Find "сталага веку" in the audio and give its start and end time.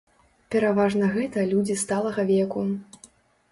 1.83-2.67